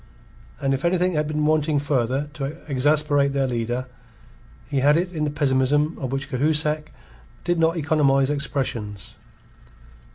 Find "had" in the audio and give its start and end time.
1.13-1.27, 4.79-4.97